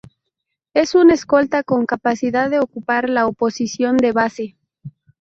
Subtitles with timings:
[0.73, 4.57] Es un escolta con capacidad de ocupar la oposición de base.